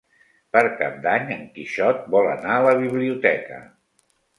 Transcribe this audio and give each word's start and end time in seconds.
Per 0.55 0.63
Cap 0.79 0.95
d'Any 1.03 1.29
en 1.37 1.45
Quixot 1.59 2.03
vol 2.19 2.33
anar 2.33 2.59
a 2.59 2.67
la 2.73 2.77
biblioteca. 2.85 3.67